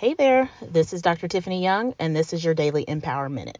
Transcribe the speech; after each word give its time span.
Hey 0.00 0.14
there, 0.14 0.48
this 0.62 0.94
is 0.94 1.02
Dr. 1.02 1.28
Tiffany 1.28 1.62
Young, 1.62 1.94
and 1.98 2.16
this 2.16 2.32
is 2.32 2.42
your 2.42 2.54
Daily 2.54 2.86
Empower 2.88 3.28
Minute. 3.28 3.58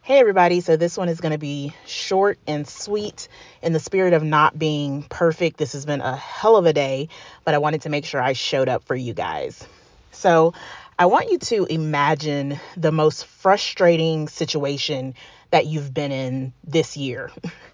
Hey, 0.00 0.18
everybody. 0.18 0.62
So, 0.62 0.78
this 0.78 0.96
one 0.96 1.10
is 1.10 1.20
going 1.20 1.32
to 1.32 1.38
be 1.38 1.74
short 1.84 2.38
and 2.46 2.66
sweet 2.66 3.28
in 3.60 3.74
the 3.74 3.78
spirit 3.78 4.14
of 4.14 4.22
not 4.22 4.58
being 4.58 5.02
perfect. 5.02 5.58
This 5.58 5.74
has 5.74 5.84
been 5.84 6.00
a 6.00 6.16
hell 6.16 6.56
of 6.56 6.64
a 6.64 6.72
day, 6.72 7.10
but 7.44 7.52
I 7.52 7.58
wanted 7.58 7.82
to 7.82 7.90
make 7.90 8.06
sure 8.06 8.18
I 8.18 8.32
showed 8.32 8.70
up 8.70 8.84
for 8.84 8.94
you 8.94 9.12
guys. 9.12 9.62
So, 10.10 10.54
I 10.98 11.04
want 11.04 11.30
you 11.30 11.36
to 11.36 11.66
imagine 11.66 12.58
the 12.78 12.90
most 12.90 13.26
frustrating 13.26 14.28
situation 14.28 15.14
that 15.50 15.66
you've 15.66 15.92
been 15.92 16.12
in 16.12 16.54
this 16.64 16.96
year. 16.96 17.30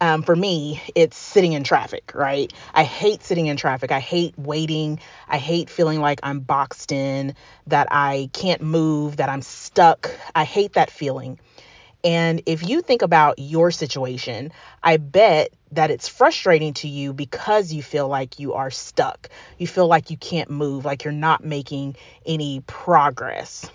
Um, 0.00 0.22
for 0.22 0.36
me, 0.36 0.82
it's 0.94 1.16
sitting 1.16 1.54
in 1.54 1.64
traffic, 1.64 2.12
right? 2.14 2.52
I 2.74 2.84
hate 2.84 3.22
sitting 3.22 3.46
in 3.46 3.56
traffic. 3.56 3.90
I 3.90 4.00
hate 4.00 4.38
waiting. 4.38 5.00
I 5.26 5.38
hate 5.38 5.70
feeling 5.70 6.00
like 6.00 6.20
I'm 6.22 6.40
boxed 6.40 6.92
in, 6.92 7.34
that 7.68 7.88
I 7.90 8.28
can't 8.34 8.60
move, 8.60 9.16
that 9.16 9.30
I'm 9.30 9.40
stuck. 9.40 10.10
I 10.34 10.44
hate 10.44 10.74
that 10.74 10.90
feeling. 10.90 11.38
And 12.04 12.42
if 12.46 12.68
you 12.68 12.82
think 12.82 13.02
about 13.02 13.38
your 13.38 13.70
situation, 13.70 14.52
I 14.82 14.98
bet 14.98 15.48
that 15.72 15.90
it's 15.90 16.08
frustrating 16.08 16.74
to 16.74 16.88
you 16.88 17.12
because 17.12 17.72
you 17.72 17.82
feel 17.82 18.06
like 18.06 18.38
you 18.38 18.52
are 18.52 18.70
stuck. 18.70 19.28
You 19.58 19.66
feel 19.66 19.88
like 19.88 20.10
you 20.10 20.16
can't 20.16 20.50
move, 20.50 20.84
like 20.84 21.04
you're 21.04 21.12
not 21.12 21.42
making 21.42 21.96
any 22.24 22.60
progress, 22.60 23.68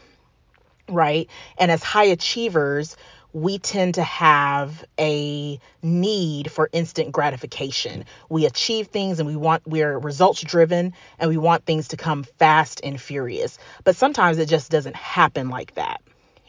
right? 0.88 1.30
And 1.58 1.72
as 1.72 1.84
high 1.84 2.06
achievers, 2.06 2.96
we 3.34 3.60
tend 3.60 3.96
to 3.96 4.04
have 4.04 4.84
a 5.00 5.60
need 5.82 6.52
for 6.52 6.70
instant 6.74 7.12
gratification. 7.12 8.06
We 8.30 8.46
achieve 8.46 8.88
things 8.88 9.20
and 9.20 9.28
we 9.28 9.36
want, 9.36 9.66
we're 9.66 9.98
results 9.98 10.42
driven 10.42 10.94
and 11.20 11.30
we 11.30 11.38
want 11.38 11.66
things 11.66 11.90
to 11.90 11.98
come 11.98 12.24
fast 12.24 12.82
and 12.84 13.00
furious. 13.00 13.58
But 13.84 13.96
sometimes 13.96 14.38
it 14.38 14.48
just 14.48 14.70
doesn't 14.72 14.96
happen 14.96 15.50
like 15.50 15.76
that. 15.76 16.02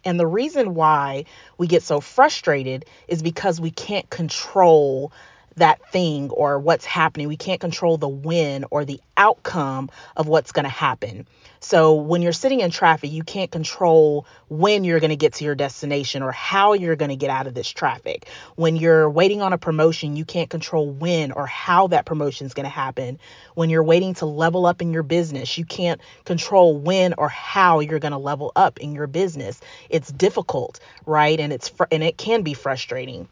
And 0.04 0.18
the 0.18 0.26
reason 0.26 0.74
why 0.74 1.26
we 1.58 1.68
get 1.68 1.82
so 1.82 2.00
frustrated 2.00 2.84
is 3.06 3.22
because 3.22 3.60
we 3.60 3.70
can't 3.70 4.08
control 4.10 5.12
that 5.56 5.90
thing 5.90 6.30
or 6.30 6.58
what's 6.58 6.84
happening. 6.84 7.28
We 7.28 7.36
can't 7.36 7.60
control 7.60 7.98
the 7.98 8.08
when 8.08 8.64
or 8.70 8.84
the 8.84 9.00
outcome 9.16 9.90
of 10.16 10.28
what's 10.28 10.52
going 10.52 10.64
to 10.64 10.70
happen. 10.70 11.26
So 11.60 11.94
when 11.94 12.22
you're 12.22 12.32
sitting 12.32 12.60
in 12.60 12.70
traffic, 12.70 13.12
you 13.12 13.22
can't 13.22 13.50
control 13.50 14.26
when 14.48 14.82
you're 14.84 14.98
going 15.00 15.10
to 15.10 15.16
get 15.16 15.34
to 15.34 15.44
your 15.44 15.54
destination 15.54 16.22
or 16.22 16.32
how 16.32 16.72
you're 16.72 16.96
going 16.96 17.10
to 17.10 17.16
get 17.16 17.30
out 17.30 17.46
of 17.46 17.54
this 17.54 17.68
traffic. 17.68 18.28
When 18.56 18.76
you're 18.76 19.08
waiting 19.08 19.42
on 19.42 19.52
a 19.52 19.58
promotion, 19.58 20.16
you 20.16 20.24
can't 20.24 20.50
control 20.50 20.90
when 20.90 21.32
or 21.32 21.46
how 21.46 21.86
that 21.88 22.04
promotion 22.04 22.46
is 22.46 22.54
going 22.54 22.64
to 22.64 22.70
happen. 22.70 23.18
When 23.54 23.70
you're 23.70 23.84
waiting 23.84 24.14
to 24.14 24.26
level 24.26 24.66
up 24.66 24.82
in 24.82 24.92
your 24.92 25.04
business, 25.04 25.56
you 25.56 25.64
can't 25.64 26.00
control 26.24 26.76
when 26.76 27.14
or 27.16 27.28
how 27.28 27.80
you're 27.80 28.00
going 28.00 28.12
to 28.12 28.18
level 28.18 28.52
up 28.56 28.80
in 28.80 28.94
your 28.94 29.06
business. 29.06 29.60
It's 29.88 30.10
difficult, 30.10 30.80
right? 31.06 31.38
And 31.38 31.52
it's 31.52 31.68
fr- 31.68 31.84
and 31.92 32.02
it 32.02 32.16
can 32.18 32.42
be 32.42 32.54
frustrating. 32.54 33.28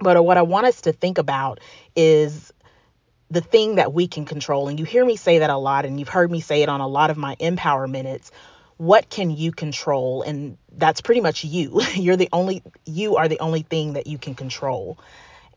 But 0.00 0.16
uh, 0.16 0.22
what 0.22 0.36
I 0.36 0.42
want 0.42 0.66
us 0.66 0.82
to 0.82 0.92
think 0.92 1.18
about 1.18 1.60
is 1.94 2.52
the 3.30 3.40
thing 3.40 3.76
that 3.76 3.92
we 3.92 4.06
can 4.08 4.24
control. 4.24 4.68
And 4.68 4.78
you 4.78 4.84
hear 4.84 5.04
me 5.04 5.16
say 5.16 5.38
that 5.38 5.50
a 5.50 5.56
lot, 5.56 5.84
and 5.84 5.98
you've 5.98 6.08
heard 6.08 6.30
me 6.30 6.40
say 6.40 6.62
it 6.62 6.68
on 6.68 6.80
a 6.80 6.86
lot 6.86 7.10
of 7.10 7.16
my 7.16 7.36
empower 7.38 7.88
minutes. 7.88 8.30
What 8.76 9.08
can 9.08 9.30
you 9.30 9.52
control? 9.52 10.22
And 10.22 10.58
that's 10.76 11.00
pretty 11.00 11.20
much 11.20 11.44
you. 11.44 11.80
You're 11.94 12.16
the 12.16 12.28
only, 12.32 12.62
you 12.84 13.16
are 13.16 13.28
the 13.28 13.40
only 13.40 13.62
thing 13.62 13.94
that 13.94 14.06
you 14.06 14.18
can 14.18 14.34
control. 14.34 14.98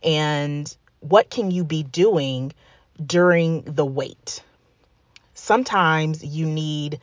And 0.03 0.73
what 1.02 1.30
can 1.30 1.52
you 1.52 1.63
be 1.63 1.83
doing 1.83 2.53
during 3.03 3.63
the 3.63 3.86
wait? 3.86 4.41
Sometimes 5.33 6.23
you 6.23 6.45
need 6.45 7.00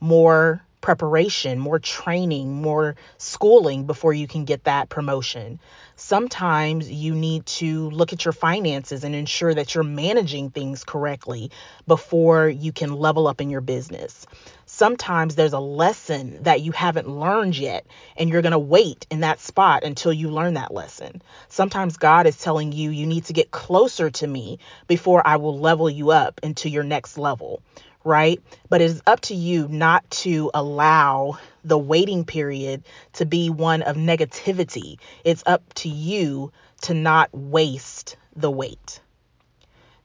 more 0.00 0.62
preparation, 0.84 1.58
more 1.58 1.78
training, 1.78 2.60
more 2.60 2.94
schooling 3.16 3.86
before 3.86 4.12
you 4.12 4.28
can 4.28 4.44
get 4.44 4.64
that 4.64 4.90
promotion. 4.90 5.58
Sometimes 5.96 6.92
you 6.92 7.14
need 7.14 7.46
to 7.46 7.88
look 7.88 8.12
at 8.12 8.26
your 8.26 8.32
finances 8.32 9.02
and 9.02 9.14
ensure 9.14 9.54
that 9.54 9.74
you're 9.74 9.82
managing 9.82 10.50
things 10.50 10.84
correctly 10.84 11.50
before 11.86 12.50
you 12.50 12.70
can 12.70 12.92
level 12.92 13.26
up 13.26 13.40
in 13.40 13.48
your 13.48 13.62
business. 13.62 14.26
Sometimes 14.66 15.36
there's 15.36 15.54
a 15.54 15.58
lesson 15.58 16.42
that 16.42 16.60
you 16.60 16.72
haven't 16.72 17.08
learned 17.08 17.56
yet, 17.56 17.86
and 18.18 18.28
you're 18.28 18.42
going 18.42 18.52
to 18.52 18.58
wait 18.58 19.06
in 19.10 19.20
that 19.20 19.40
spot 19.40 19.84
until 19.84 20.12
you 20.12 20.28
learn 20.28 20.52
that 20.54 20.74
lesson. 20.74 21.22
Sometimes 21.48 21.96
God 21.96 22.26
is 22.26 22.36
telling 22.36 22.72
you, 22.72 22.90
you 22.90 23.06
need 23.06 23.24
to 23.26 23.32
get 23.32 23.50
closer 23.50 24.10
to 24.10 24.26
me 24.26 24.58
before 24.86 25.26
I 25.26 25.36
will 25.36 25.58
level 25.58 25.88
you 25.88 26.10
up 26.10 26.40
into 26.42 26.68
your 26.68 26.84
next 26.84 27.16
level 27.16 27.62
right? 28.04 28.40
But 28.68 28.80
it 28.80 28.84
is 28.84 29.02
up 29.06 29.20
to 29.22 29.34
you 29.34 29.66
not 29.68 30.08
to 30.10 30.50
allow 30.54 31.38
the 31.64 31.78
waiting 31.78 32.24
period 32.24 32.84
to 33.14 33.26
be 33.26 33.50
one 33.50 33.82
of 33.82 33.96
negativity. 33.96 34.98
It's 35.24 35.42
up 35.46 35.74
to 35.74 35.88
you 35.88 36.52
to 36.82 36.94
not 36.94 37.30
waste 37.32 38.16
the 38.36 38.50
wait. 38.50 39.00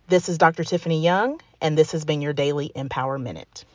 This 0.08 0.30
is 0.30 0.38
Dr. 0.38 0.64
Tiffany 0.64 1.04
Young, 1.04 1.40
and 1.62 1.78
this 1.78 1.92
has 1.92 2.06
been 2.06 2.22
your 2.22 2.34
daily 2.34 2.72
Empower 2.74 3.20
Minute. 3.20 3.66